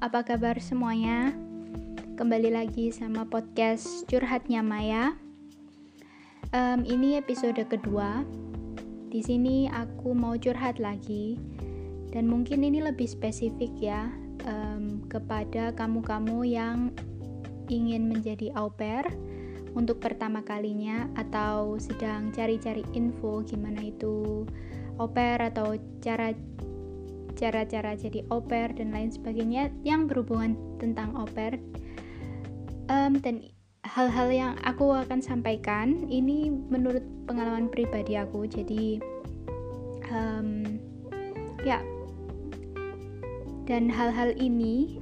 [0.00, 1.28] apa kabar semuanya?
[2.16, 5.12] Kembali lagi sama podcast Curhatnya Maya.
[6.56, 8.24] Um, ini episode kedua.
[9.12, 11.36] Di sini aku mau curhat lagi,
[12.16, 14.08] dan mungkin ini lebih spesifik ya
[14.48, 16.96] um, kepada kamu-kamu yang
[17.68, 19.04] ingin menjadi au pair
[19.76, 24.48] untuk pertama kalinya atau sedang cari-cari info gimana itu
[24.96, 26.32] au pair atau cara
[27.40, 31.56] cara-cara jadi pair dan lain sebagainya yang berhubungan tentang pair.
[32.92, 33.48] Um, dan
[33.88, 38.44] hal-hal yang aku akan sampaikan ini menurut pengalaman pribadi aku.
[38.44, 39.00] Jadi
[40.12, 40.76] um,
[41.64, 41.80] ya.
[43.64, 44.98] Dan hal-hal ini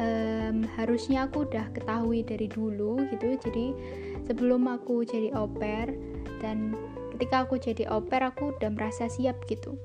[0.00, 3.36] um, harusnya aku udah ketahui dari dulu gitu.
[3.36, 3.76] Jadi
[4.24, 5.92] sebelum aku jadi pair
[6.40, 6.72] dan
[7.12, 9.76] ketika aku jadi pair aku udah merasa siap gitu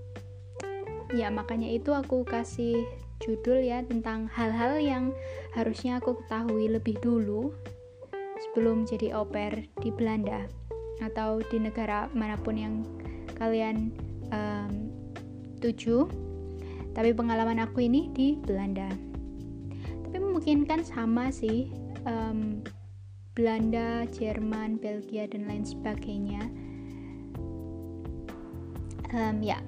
[1.12, 2.88] ya makanya itu aku kasih
[3.22, 5.06] judul ya tentang hal-hal yang
[5.54, 7.54] harusnya aku ketahui lebih dulu
[8.42, 10.50] sebelum jadi pair di Belanda
[11.02, 12.76] atau di negara mana pun yang
[13.38, 13.94] kalian
[14.34, 14.90] um,
[15.62, 16.10] tuju.
[16.92, 18.90] Tapi pengalaman aku ini di Belanda.
[20.12, 21.72] Tapi mungkin kan sama sih
[22.04, 22.60] um,
[23.32, 26.44] Belanda, Jerman, Belgia dan lain sebagainya.
[29.12, 29.60] Um, ya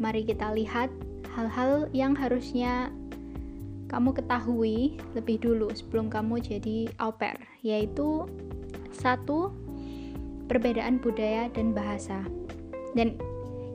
[0.00, 0.88] mari kita lihat
[1.32, 2.92] hal-hal yang harusnya
[3.92, 8.24] kamu ketahui lebih dulu sebelum kamu jadi au pair, yaitu
[8.92, 9.52] satu
[10.48, 12.24] perbedaan budaya dan bahasa.
[12.96, 13.20] Dan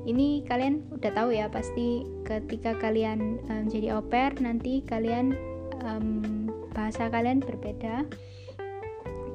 [0.10, 5.36] ini kalian udah tahu ya pasti ketika kalian um, jadi au pair nanti kalian
[5.84, 8.08] um, bahasa kalian berbeda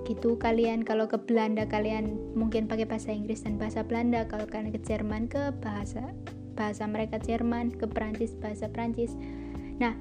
[0.09, 4.75] gitu kalian kalau ke Belanda kalian mungkin pakai bahasa Inggris dan bahasa Belanda kalau kalian
[4.75, 6.11] ke Jerman ke bahasa
[6.53, 9.12] bahasa mereka Jerman, ke Prancis bahasa Prancis.
[9.81, 9.97] Nah,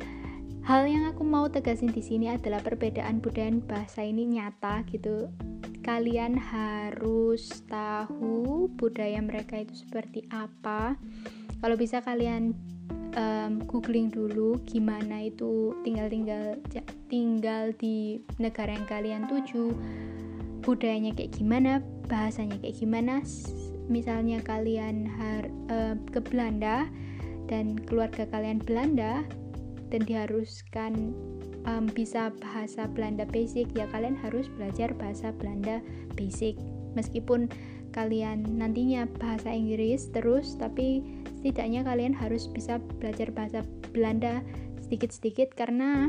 [0.67, 5.31] hal yang aku mau tegasin di sini adalah perbedaan budaya bahasa ini nyata gitu.
[5.81, 10.93] Kalian harus tahu budaya mereka itu seperti apa.
[11.57, 12.53] Kalau bisa kalian
[13.17, 16.59] um, googling dulu gimana itu tinggal-tinggal
[17.09, 19.75] tinggal di negara yang kalian tuju
[20.61, 23.25] budayanya kayak gimana bahasanya kayak gimana
[23.91, 26.87] misalnya kalian har, uh, ke Belanda
[27.51, 29.27] dan keluarga kalian Belanda
[29.91, 31.11] dan diharuskan
[31.67, 35.83] um, bisa bahasa Belanda basic ya kalian harus belajar bahasa Belanda
[36.15, 36.55] basic.
[36.95, 37.51] Meskipun
[37.91, 41.03] kalian nantinya bahasa Inggris terus tapi
[41.43, 44.39] setidaknya kalian harus bisa belajar bahasa Belanda
[44.79, 46.07] sedikit-sedikit karena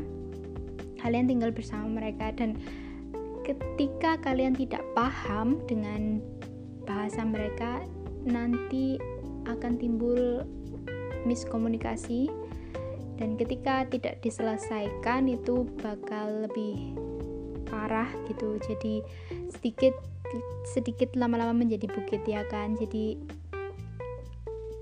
[1.03, 2.31] kalian tinggal bersama mereka.
[2.31, 2.55] Dan
[3.43, 6.23] ketika kalian tidak paham dengan
[6.93, 7.81] bahasa mereka
[8.29, 9.01] nanti
[9.49, 10.45] akan timbul
[11.25, 12.29] miskomunikasi.
[13.17, 16.93] Dan ketika tidak diselesaikan itu bakal lebih
[17.65, 18.61] parah gitu.
[18.61, 19.01] Jadi
[19.49, 19.97] sedikit
[20.69, 22.77] sedikit lama-lama menjadi bukit ya kan?
[22.77, 23.17] Jadi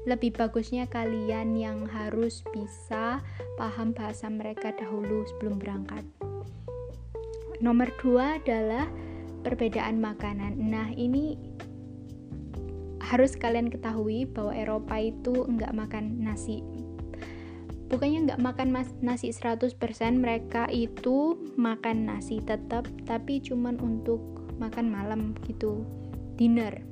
[0.09, 3.21] lebih bagusnya kalian yang harus bisa
[3.61, 6.03] paham bahasa mereka dahulu sebelum berangkat.
[7.61, 8.89] Nomor dua adalah
[9.45, 10.57] perbedaan makanan.
[10.57, 11.37] Nah ini
[13.11, 16.63] harus kalian ketahui bahwa Eropa itu nggak makan nasi.
[17.91, 19.75] Bukannya nggak makan mas nasi 100%
[20.15, 24.23] mereka itu makan nasi tetap tapi cuman untuk
[24.63, 25.83] makan malam gitu
[26.39, 26.87] dinner.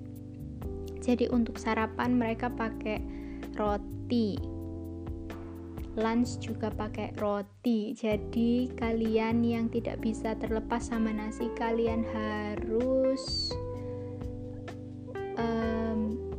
[0.99, 2.99] Jadi untuk sarapan mereka pakai
[3.55, 4.35] roti.
[5.95, 7.95] Lunch juga pakai roti.
[7.95, 13.55] Jadi kalian yang tidak bisa terlepas sama nasi kalian harus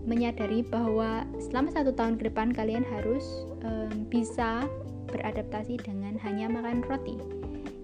[0.09, 4.65] menyadari bahwa selama satu tahun ke depan kalian harus um, bisa
[5.13, 7.21] beradaptasi dengan hanya makan roti.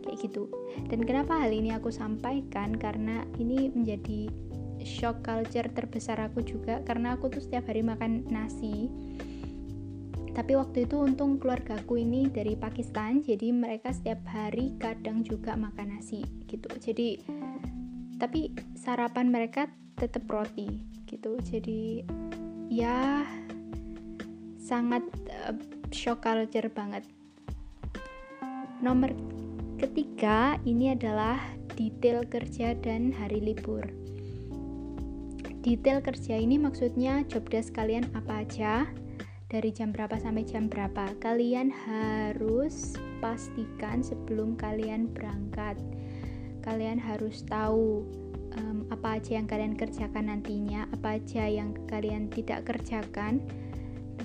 [0.01, 0.49] Kayak gitu.
[0.89, 2.73] Dan kenapa hal ini aku sampaikan?
[2.73, 4.29] Karena ini menjadi
[4.81, 6.81] shock culture terbesar aku juga.
[6.81, 8.89] Karena aku tuh setiap hari makan nasi.
[10.35, 15.95] Tapi waktu itu untung keluargaku ini dari Pakistan jadi mereka setiap hari kadang juga makan
[15.95, 16.67] nasi gitu.
[16.75, 17.23] Jadi
[18.19, 21.39] tapi sarapan mereka tetap roti gitu.
[21.39, 22.03] Jadi
[22.71, 23.23] ya
[24.59, 25.55] sangat uh,
[25.91, 27.03] shock culture banget.
[28.83, 29.15] Nomor
[29.79, 31.39] ketiga ini adalah
[31.79, 33.83] detail kerja dan hari libur.
[35.65, 38.85] Detail kerja ini maksudnya job desk kalian apa aja
[39.49, 41.09] dari jam berapa sampai jam berapa.
[41.17, 45.79] Kalian harus pastikan sebelum kalian berangkat
[46.65, 48.01] kalian harus tahu
[48.93, 53.41] apa aja yang kalian kerjakan nantinya, apa aja yang kalian tidak kerjakan,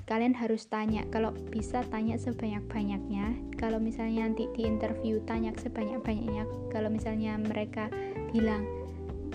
[0.04, 1.06] kalian harus tanya.
[1.08, 3.56] Kalau bisa tanya sebanyak-banyaknya.
[3.56, 6.44] Kalau misalnya nanti di interview tanya sebanyak-banyaknya.
[6.68, 7.88] Kalau misalnya mereka
[8.34, 8.66] bilang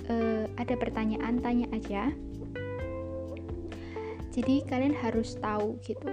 [0.06, 2.12] e, ada pertanyaan tanya aja.
[4.36, 6.12] Jadi kalian harus tahu gitu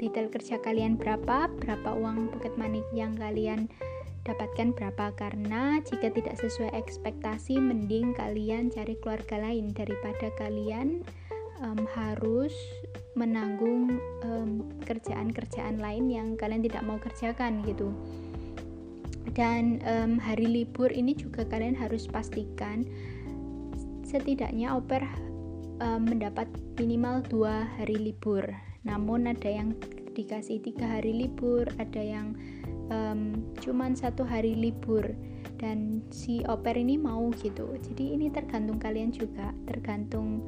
[0.00, 3.68] detail kerja kalian berapa berapa uang pocket money yang kalian
[4.24, 5.12] dapatkan berapa?
[5.16, 9.72] Karena jika tidak sesuai ekspektasi mending kalian cari keluarga lain.
[9.72, 11.04] Daripada kalian
[11.64, 12.52] um, harus
[13.16, 14.00] menanggung
[14.86, 17.92] kerjaan-kerjaan um, lain yang kalian tidak mau kerjakan gitu.
[19.36, 22.82] Dan um, hari libur ini juga kalian harus pastikan
[24.02, 25.06] setidaknya oper
[25.78, 28.42] um, mendapat minimal dua hari libur.
[28.82, 29.76] Namun ada yang
[30.10, 32.34] dikasih tiga hari libur ada yang
[32.90, 35.06] um, cuman satu hari libur.
[35.60, 37.76] Dan si oper ini mau gitu.
[37.80, 39.52] Jadi ini tergantung kalian juga.
[39.68, 40.44] Tergantung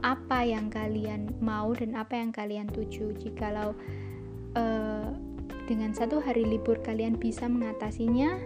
[0.00, 3.16] apa yang kalian mau dan apa yang kalian tuju.
[3.20, 3.76] Jikalau
[4.56, 5.08] uh,
[5.68, 8.36] dengan satu hari libur kalian bisa mengatasinya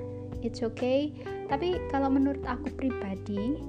[0.42, 1.14] it's okay.
[1.46, 3.62] Tapi kalau menurut aku pribadi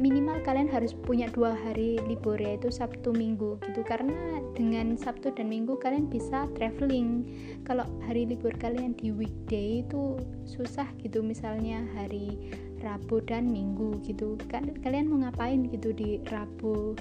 [0.00, 3.84] minimal kalian harus punya dua hari libur yaitu Sabtu Minggu gitu.
[3.84, 7.28] Karena dengan Sabtu dan Minggu kalian bisa traveling.
[7.68, 10.16] Kalau hari libur kalian di weekday itu
[10.48, 12.36] susah gitu misalnya hari
[12.80, 14.40] Rabu dan Minggu gitu.
[14.48, 16.96] Kan kalian mau ngapain gitu di Rabu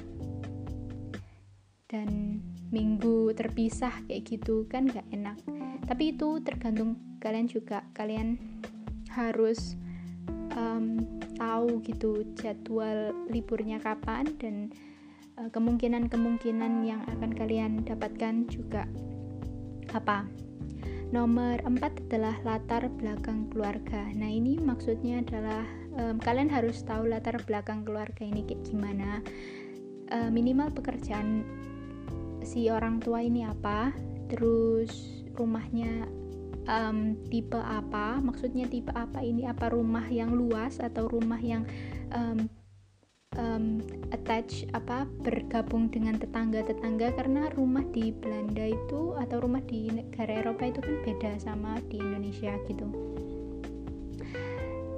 [1.90, 5.40] dan Minggu terpisah kayak gitu kan gak enak.
[5.90, 7.82] Tapi itu tergantung kalian juga.
[7.98, 8.38] Kalian
[9.10, 9.74] harus
[10.56, 11.06] um,
[11.38, 14.56] tahu gitu jadwal liburnya kapan dan
[15.38, 18.86] uh, kemungkinan-kemungkinan yang akan kalian dapatkan juga
[19.94, 20.26] apa.
[21.10, 24.06] Nomor 4 adalah latar belakang keluarga.
[24.14, 25.66] Nah, ini maksudnya adalah
[25.98, 29.26] um, kalian harus tahu latar belakang keluarga ini kayak gimana.
[30.14, 31.42] Uh, minimal pekerjaan
[32.46, 33.90] si orang tua ini apa,
[34.30, 36.06] terus rumahnya
[36.70, 39.50] um, tipe apa maksudnya tipe apa ini?
[39.50, 41.66] Apa rumah yang luas atau rumah yang
[42.14, 42.46] um,
[43.36, 43.82] um,
[44.14, 47.18] attach apa bergabung dengan tetangga-tetangga?
[47.18, 51.98] Karena rumah di Belanda itu atau rumah di negara Eropa itu kan beda sama di
[51.98, 52.86] Indonesia gitu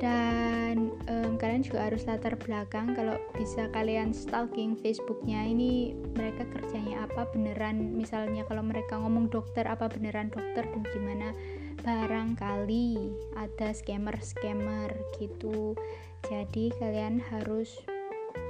[0.01, 5.45] dan um, kalian juga harus latar belakang kalau bisa kalian stalking Facebooknya.
[5.45, 7.94] Ini mereka kerjanya apa beneran?
[7.94, 11.38] Misalnya kalau mereka ngomong dokter apa beneran dokter dan gimana?
[11.86, 14.89] Barangkali ada scammer-scammer
[15.21, 15.77] gitu.
[16.25, 17.77] Jadi kalian harus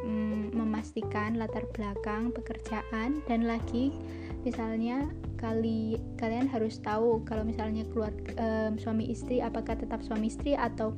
[0.07, 3.91] mm, memastikan latar belakang pekerjaan dan lagi
[4.41, 5.05] misalnya
[5.37, 10.97] kali kalian harus tahu kalau misalnya keluar um, suami istri apakah tetap suami istri atau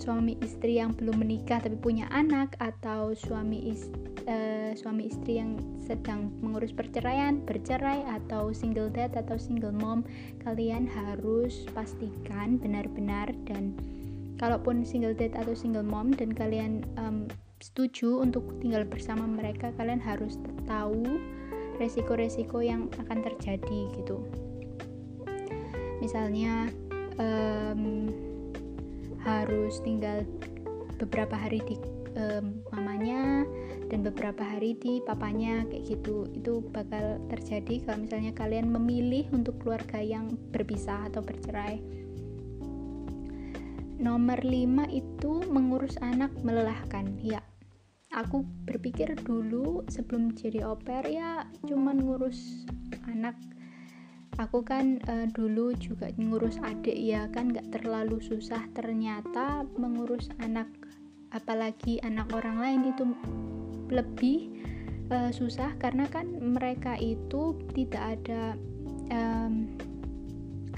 [0.00, 5.60] suami istri yang belum menikah tapi punya anak atau suami istri, uh, suami istri yang
[5.84, 10.00] sedang mengurus perceraian, bercerai atau single dad atau single mom,
[10.40, 13.76] kalian harus pastikan benar-benar dan
[14.40, 17.28] kalaupun single dad atau single mom dan kalian um,
[17.60, 21.20] setuju untuk tinggal bersama mereka, kalian harus tahu
[21.76, 24.24] resiko-resiko yang akan terjadi gitu.
[26.00, 26.72] Misalnya
[27.20, 28.08] um,
[29.30, 30.26] harus tinggal
[30.98, 31.78] beberapa hari di
[32.18, 33.46] um, mamanya
[33.86, 36.26] dan beberapa hari di papanya kayak gitu.
[36.34, 41.78] Itu bakal terjadi kalau misalnya kalian memilih untuk keluarga yang berpisah atau bercerai.
[44.00, 47.20] Nomor 5 itu mengurus anak melelahkan.
[47.20, 47.44] Ya
[48.10, 52.66] aku berpikir dulu sebelum jadi oper ya cuman ngurus
[53.06, 53.38] anak
[54.40, 60.66] aku kan uh, dulu juga ngurus adik ya kan gak terlalu susah ternyata mengurus anak
[61.30, 63.04] apalagi anak orang lain itu
[63.92, 64.48] lebih
[65.12, 68.56] uh, susah karena kan mereka itu tidak ada
[69.12, 69.68] um,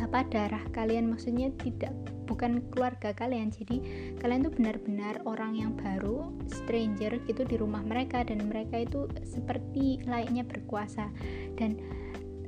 [0.01, 1.13] apa darah kalian.
[1.13, 1.95] Maksudnya tidak
[2.27, 3.53] bukan keluarga kalian.
[3.53, 3.79] Jadi
[4.19, 10.03] kalian tuh benar-benar orang yang baru stranger gitu di rumah mereka dan mereka itu seperti
[10.09, 11.07] layaknya berkuasa.
[11.55, 11.79] Dan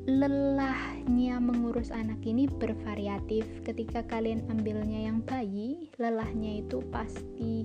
[0.05, 3.49] lelahnya mengurus anak ini bervariatif.
[3.65, 7.65] Ketika kalian ambilnya yang bayi, lelahnya itu pasti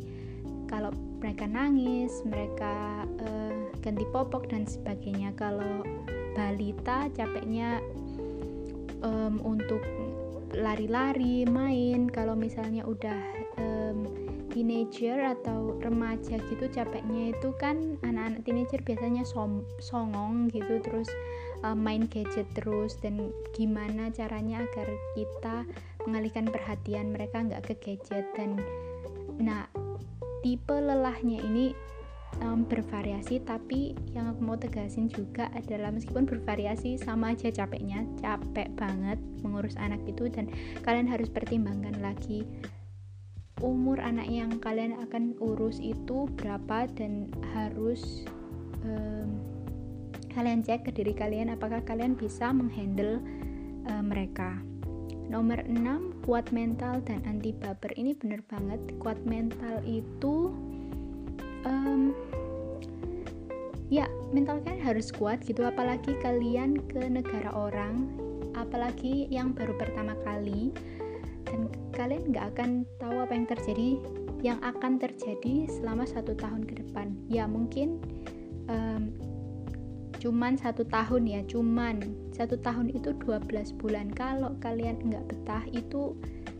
[0.71, 3.53] kalau mereka nangis, mereka uh,
[3.83, 5.35] ganti popok dan sebagainya.
[5.35, 5.83] Kalau
[6.37, 7.83] balita capeknya
[9.03, 9.83] um, untuk
[10.55, 12.07] lari-lari, main.
[12.07, 13.19] Kalau misalnya udah
[13.59, 14.07] um,
[14.49, 21.07] teenager atau remaja gitu capeknya itu kan anak-anak teenager biasanya som songong gitu terus
[21.63, 25.57] uh, main gadget terus dan gimana caranya agar kita
[26.07, 28.25] mengalihkan perhatian mereka nggak ke gadget.
[28.35, 28.59] Dan
[29.39, 29.67] nah
[30.43, 31.75] tipe lelahnya ini
[32.43, 38.69] um, bervariasi tapi yang aku mau tegasin juga adalah meskipun bervariasi sama aja capeknya capek
[38.77, 40.47] banget mengurus anak itu dan
[40.85, 42.45] kalian harus pertimbangkan lagi
[43.59, 48.23] umur anak yang kalian akan urus itu berapa dan harus
[48.87, 49.38] um,
[50.33, 53.21] kalian cek ke diri kalian apakah kalian bisa menghandle
[53.89, 54.57] uh, mereka.
[55.29, 57.93] Nomor 6 kuat mental dan anti baper.
[57.93, 60.49] Ini bener banget kuat mental itu
[61.65, 62.13] um,
[63.93, 65.65] ya mental kalian harus kuat gitu.
[65.65, 68.09] Apalagi kalian ke negara orang
[68.57, 70.73] apalagi yang baru pertama kali
[71.47, 72.69] dan kalian nggak akan
[72.99, 73.89] tahu apa yang terjadi
[74.39, 77.11] yang akan terjadi selama satu tahun ke depan.
[77.27, 77.99] Ya mungkin
[78.71, 79.11] um,
[80.19, 82.03] cuman satu tahun ya cuman
[82.35, 84.11] satu tahun itu 12 bulan.
[84.11, 86.15] Kalau kalian nggak betah itu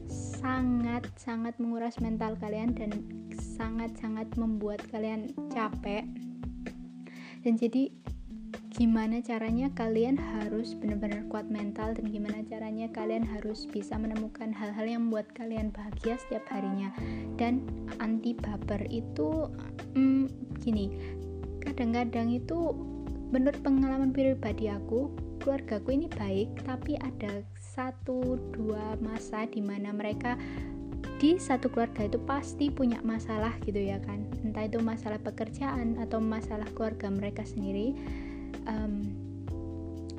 [0.09, 2.89] sangat sangat menguras mental kalian dan
[3.35, 6.07] sangat-sangat membuat kalian capek.
[7.43, 7.91] Dan jadi
[8.69, 14.87] gimana caranya kalian harus benar-benar kuat mental dan gimana caranya kalian harus bisa menemukan hal-hal
[14.87, 16.91] yang membuat kalian bahagia setiap harinya.
[17.35, 17.67] Dan
[17.99, 19.51] anti baper itu
[19.95, 20.27] hmm,
[20.59, 20.91] gini
[21.63, 22.75] kadang-kadang itu
[23.29, 30.35] menurut pengalaman pribadi aku keluargaku ini baik tapi ada satu dua masa di mana mereka
[31.19, 34.23] di satu keluarga itu pasti punya masalah gitu ya kan.
[34.43, 37.91] Entah itu masalah pekerjaan atau masalah keluarga mereka sendiri
[38.67, 39.03] um,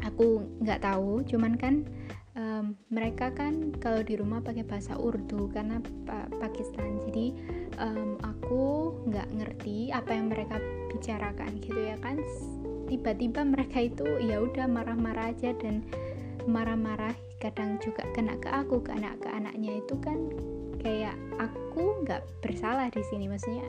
[0.04, 1.24] aku nggak tahu.
[1.24, 1.88] Cuman kan
[2.36, 7.00] um, mereka kan kalau di rumah pakai bahasa Urdu karena pa Pakistan.
[7.08, 7.32] Jadi
[7.80, 10.60] um, aku nggak ngerti apa yang mereka
[10.92, 12.20] bicarakan gitu ya kan
[12.90, 15.86] tiba-tiba mereka itu ya udah marah-marah aja dan
[16.50, 17.14] marah-marah.
[17.38, 20.18] Kadang juga kena ke aku ke anak ke anaknya itu kan
[20.82, 23.30] kayak aku nggak bersalah di sini.
[23.30, 23.64] Maksudnya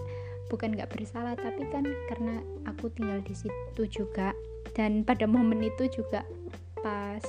[0.49, 4.33] bukan nggak bersalah tapi kan karena aku tinggal di situ juga.
[4.73, 6.25] Dan pada momen itu juga
[6.81, 7.23] pas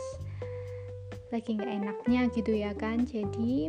[1.30, 3.04] lagi nggak enaknya gitu ya kan.
[3.04, 3.68] Jadi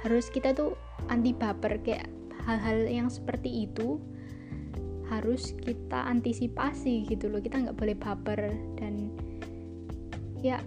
[0.00, 0.78] harus kita tuh
[1.12, 2.08] anti baper kayak
[2.48, 4.00] hal-hal yang seperti itu
[5.10, 7.42] harus kita antisipasi gitu loh.
[7.42, 9.10] Kita nggak boleh baper dan
[10.40, 10.62] ya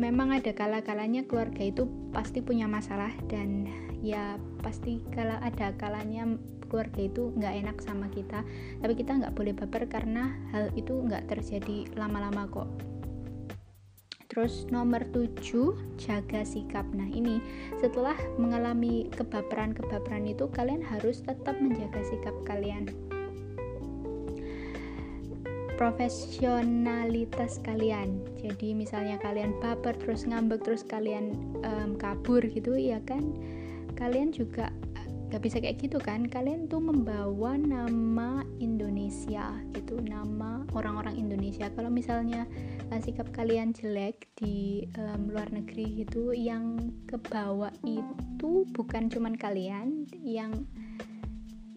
[0.00, 1.84] memang ada kala-kalanya keluarga itu
[2.14, 3.68] pasti punya masalah dan
[4.00, 6.24] ya pasti kalau ada kalanya
[6.70, 8.46] keluarga itu nggak enak sama kita.
[8.80, 12.70] Tapi kita nggak boleh baper karena hal itu nggak terjadi lama-lama kok
[14.30, 16.86] Terus nomor 7, jaga sikap.
[16.94, 17.42] Nah, ini
[17.82, 22.86] setelah mengalami kebaperan-kebaperan itu kalian harus tetap menjaga sikap kalian.
[25.74, 28.22] Profesionalitas kalian.
[28.38, 31.34] Jadi misalnya kalian baper terus ngambek terus kalian
[31.66, 33.34] um, kabur gitu ya kan?
[33.98, 34.70] Kalian juga
[35.34, 36.30] gak bisa kayak gitu kan?
[36.30, 41.66] Kalian tuh membawa nama Indonesia gitu nama orang-orang Indonesia.
[41.74, 42.46] Kalau misalnya
[42.90, 50.10] uh, sikap kalian jelek di um, luar negeri gitu yang kebawa itu bukan cuman kalian
[50.20, 50.66] yang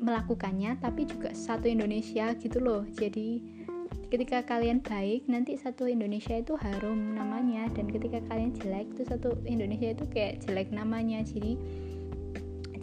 [0.04, 2.84] melakukannya tapi juga satu Indonesia gitu loh.
[2.92, 3.40] Jadi
[4.12, 7.72] ketika kalian baik nanti satu Indonesia itu harum namanya.
[7.72, 11.24] Dan ketika kalian jelek itu satu Indonesia itu kayak jelek namanya.
[11.24, 11.56] Jadi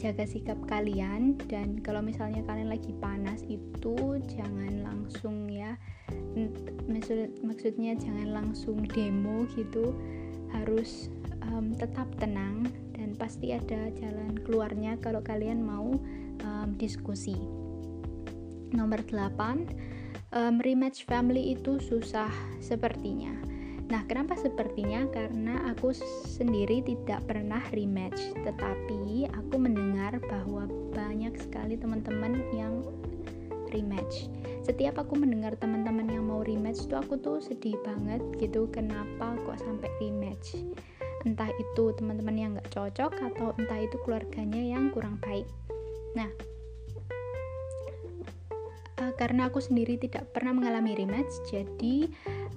[0.01, 1.37] jaga sikap kalian.
[1.45, 5.77] Dan kalau misalnya kalian lagi panas itu jangan langsung ya
[6.91, 9.95] maksud maksudnya jangan langsung demo gitu
[10.51, 11.09] harus
[11.47, 12.67] um, tetap tenang
[12.99, 15.95] dan pasti ada jalan keluarnya kalau kalian mau
[16.43, 17.39] um, diskusi
[18.75, 19.91] nomor 8
[20.35, 22.31] um, rematch family itu susah
[22.63, 23.35] sepertinya.
[23.91, 25.03] Nah, kenapa sepertinya?
[25.11, 25.91] Karena aku
[26.39, 32.87] sendiri tidak pernah rematch, tetapi aku mendengar bahwa banyak sekali teman-teman yang
[33.75, 34.31] rematch.
[34.61, 38.69] Setiap aku mendengar teman-teman yang mau rematch tuh aku tuh sedih banget gitu.
[38.69, 40.61] Kenapa kok sampai rematch?
[41.25, 45.49] Entah itu teman-teman yang nggak cocok atau entah itu keluarganya yang kurang baik.
[46.17, 46.29] Nah,
[49.01, 52.09] uh, karena aku sendiri tidak pernah mengalami rematch jadi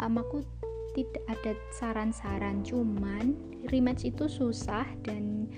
[0.04, 0.44] um, aku
[0.94, 3.34] tidak ada saran-saran cuman
[3.74, 5.50] rematch itu susah dan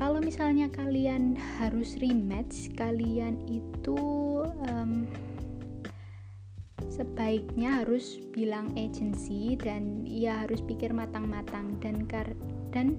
[0.00, 4.00] kalau misalnya kalian harus rematch kalian itu
[4.72, 5.04] um,
[6.88, 12.08] sebaiknya harus bilang agency dan ya harus pikir matang-matang dan
[12.72, 12.96] dan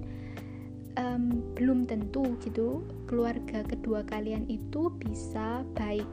[0.94, 6.06] um, belum tentu gitu keluarga kedua kalian itu bisa baik.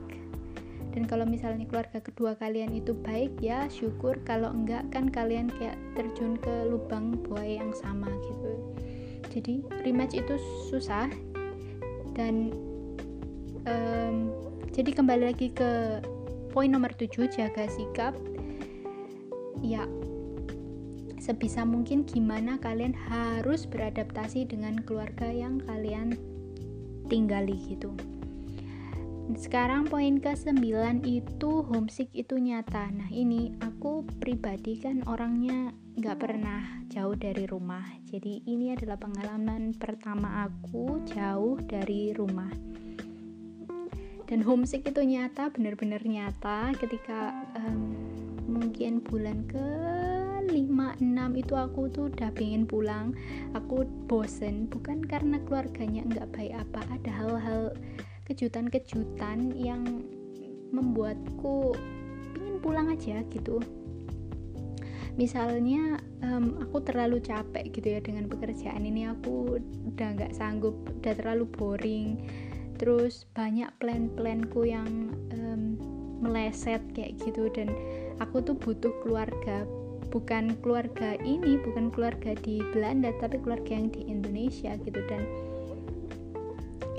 [0.89, 4.17] Dan kalau misalnya keluarga kedua kalian itu baik ya syukur.
[4.25, 8.58] Kalau enggak kan kalian kayak terjun ke lubang buaya yang sama gitu
[9.27, 10.35] jadi rematch itu
[10.71, 11.11] susah.
[12.15, 12.55] Dan
[13.67, 14.31] um,
[14.71, 15.99] jadi kembali lagi ke
[16.55, 18.15] poin nomor 7 jaga sikap.
[19.59, 19.83] Ya
[21.19, 26.15] sebisa mungkin gimana kalian harus beradaptasi dengan keluarga yang kalian
[27.11, 27.91] tinggali gitu
[29.38, 30.57] sekarang poin ke-9
[31.05, 32.89] itu homesick itu nyata.
[32.89, 35.69] Nah ini aku pribadi kan orangnya
[36.01, 37.86] nggak pernah jauh dari rumah.
[38.09, 42.50] Jadi ini adalah pengalaman pertama aku jauh dari rumah.
[44.25, 47.93] Dan homesick itu nyata benar-benar nyata ketika um,
[48.50, 49.67] mungkin bulan ke
[50.50, 51.05] 5 6
[51.38, 53.13] itu aku tuh udah pengen pulang.
[53.53, 57.63] Aku bosen bukan karena keluarganya nggak baik apa ada hal-hal
[58.29, 60.05] kejutan-kejutan yang
[60.69, 61.74] membuatku
[62.38, 63.57] ingin pulang aja gitu.
[65.17, 69.59] Misalnya um, aku terlalu capek gitu ya dengan pekerjaan ini aku
[69.91, 72.24] udah nggak sanggup udah terlalu boring.
[72.79, 75.75] Terus banyak plan-planku yang um,
[76.24, 77.74] meleset kayak gitu dan
[78.24, 79.67] aku tuh butuh keluarga
[80.09, 85.21] bukan keluarga ini bukan keluarga di Belanda tapi keluarga yang di Indonesia gitu dan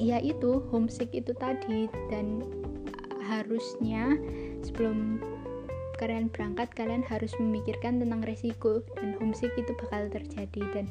[0.00, 1.92] ya itu homesick itu tadi.
[2.08, 2.40] Dan
[3.28, 4.16] harusnya
[4.64, 5.20] sebelum
[6.00, 8.80] kalian berangkat kalian harus memikirkan tentang resiko.
[8.96, 10.62] Dan homesick itu bakal terjadi.
[10.72, 10.88] Dan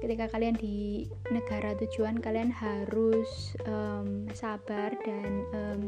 [0.00, 5.80] ketika kalian di negara tujuan kalian harus um, sabar dan um,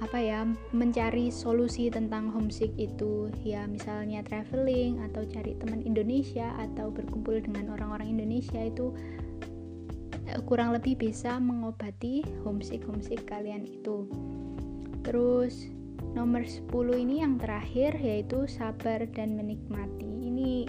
[0.00, 3.28] apa ya mencari solusi tentang homesick itu.
[3.44, 8.96] Ya misalnya traveling atau cari teman Indonesia atau berkumpul dengan orang-orang Indonesia itu
[10.46, 14.06] kurang lebih bisa mengobati homesick homesick kalian itu.
[15.02, 15.66] Terus
[16.12, 20.06] nomor 10 ini yang terakhir yaitu sabar dan menikmati.
[20.06, 20.68] Ini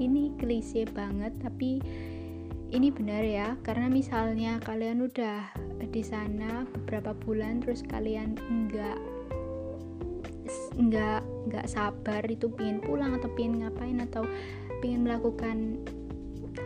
[0.00, 1.82] ini klise banget tapi
[2.72, 5.52] ini benar ya karena misalnya kalian udah
[5.92, 8.96] di sana beberapa bulan terus kalian enggak
[10.80, 14.24] enggak enggak sabar itu pingin pulang atau pingin ngapain atau
[14.80, 15.84] pingin melakukan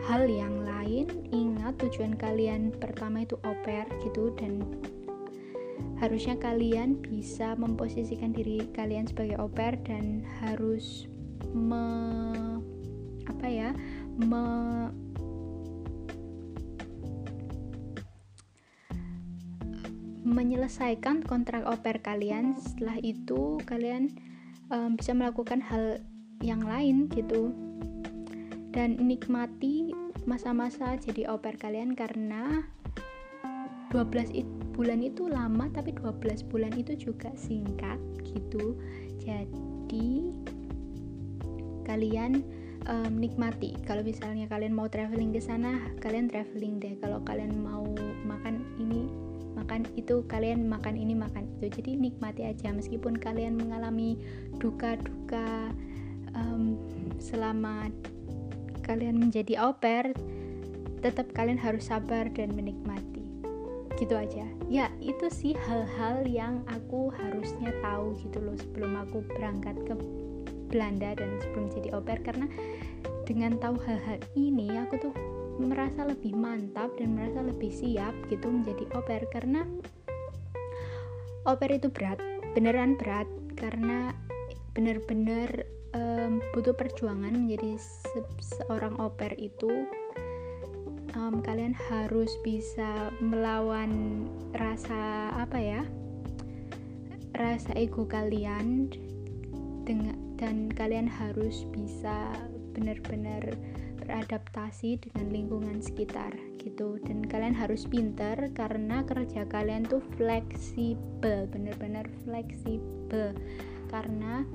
[0.07, 4.63] hal yang lain ingat tujuan kalian pertama itu oper gitu dan
[5.99, 11.11] harusnya kalian bisa memposisikan diri kalian sebagai oper dan harus
[11.51, 11.83] me,
[13.27, 13.69] apa ya
[14.15, 14.43] me,
[20.23, 22.55] menyelesaikan kontrak oper kalian.
[22.55, 24.15] Setelah itu kalian
[24.71, 25.99] um, bisa melakukan hal
[26.39, 27.51] yang lain gitu
[28.75, 29.95] dan nikmati
[30.27, 32.67] masa-masa jadi au pair kalian karena
[33.91, 38.75] 12 it, bulan itu lama tapi 12 bulan itu juga singkat gitu.
[39.23, 40.27] Jadi
[41.87, 42.43] kalian
[42.91, 43.79] um, nikmati.
[43.87, 46.99] Kalau misalnya kalian mau traveling ke sana kalian traveling deh.
[46.99, 47.87] Kalau kalian mau
[48.27, 49.07] makan ini
[49.55, 51.71] makan itu kalian makan ini makan itu.
[51.79, 52.75] Jadi nikmati aja.
[52.75, 54.19] Meskipun kalian mengalami
[54.59, 55.71] duka-duka
[56.35, 56.75] um,
[57.23, 57.87] selama
[58.87, 60.15] kalian menjadi au pair
[61.03, 63.21] tetap kalian harus sabar dan menikmati.
[63.97, 64.45] Gitu aja.
[64.69, 69.93] Ya itu sih hal-hal yang aku harusnya tahu gitu loh sebelum aku berangkat ke
[70.69, 72.21] Belanda dan sebelum jadi au pair.
[72.21, 72.45] Karena
[73.25, 75.13] dengan tahu hal-hal ini aku tuh
[75.57, 79.25] merasa lebih mantap dan merasa lebih siap gitu menjadi au pair.
[79.33, 79.65] Karena
[81.45, 82.21] au pair itu berat
[82.53, 83.25] beneran berat.
[83.57, 84.13] Karena
[84.77, 85.65] bener-bener
[85.97, 89.89] um, butuh perjuangan menjadi se seorang oper itu
[91.17, 95.81] um, kalian harus bisa melawan rasa apa ya
[97.37, 98.93] rasa ego kalian
[99.85, 102.29] dengan dan kalian harus bisa
[102.77, 103.57] benar-benar
[103.97, 106.31] beradaptasi dengan lingkungan sekitar
[106.61, 107.01] gitu.
[107.03, 113.33] Dan kalian harus pinter karena kerja kalian tuh fleksibel benar-benar fleksibel.
[113.89, 114.45] Karena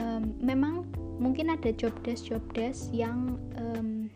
[0.00, 0.88] um, memang
[1.20, 4.08] mungkin ada job desk job desk yang um,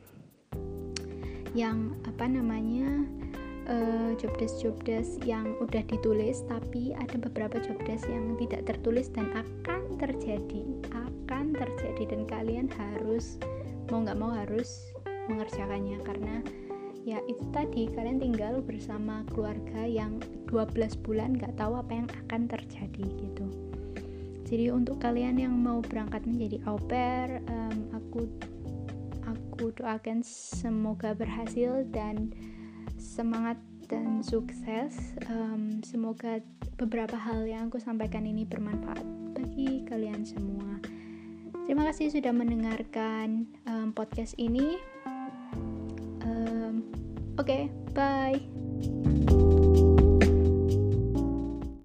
[1.52, 3.04] yang apa namanya
[3.68, 8.64] uh, job desk job desk yang udah ditulis tapi ada beberapa job desk yang tidak
[8.66, 10.64] tertulis dan akan terjadi
[11.24, 12.14] akan terjadi.
[12.14, 13.40] Dan kalian harus
[13.88, 14.92] mau nggak mau harus
[15.26, 15.98] mengerjakannya.
[16.04, 16.44] Karena
[17.02, 22.48] ya itu tadi kalian tinggal bersama keluarga yang 12 bulan nggak tahu apa yang akan
[22.48, 23.44] terjadi gitu
[24.44, 28.28] jadi untuk kalian yang mau berangkat menjadi au pair um, aku
[29.24, 32.34] aku doakan semoga berhasil dan
[32.98, 35.14] semangat dan sukses.
[35.28, 36.40] Um, semoga
[36.80, 39.04] beberapa hal yang aku sampaikan ini bermanfaat
[39.36, 40.80] bagi kalian semua.
[41.64, 44.76] Terima kasih sudah mendengarkan um, podcast ini.
[46.24, 46.84] Um,
[47.36, 48.53] oke okay, bye